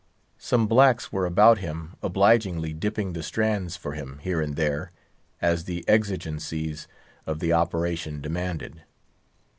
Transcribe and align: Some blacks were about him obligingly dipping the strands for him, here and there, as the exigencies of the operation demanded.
Some 0.39 0.65
blacks 0.65 1.13
were 1.13 1.27
about 1.27 1.59
him 1.59 1.93
obligingly 2.01 2.73
dipping 2.73 3.13
the 3.13 3.21
strands 3.21 3.75
for 3.77 3.91
him, 3.93 4.17
here 4.23 4.41
and 4.41 4.55
there, 4.55 4.91
as 5.39 5.65
the 5.65 5.87
exigencies 5.87 6.87
of 7.27 7.37
the 7.39 7.53
operation 7.53 8.19
demanded. 8.19 8.81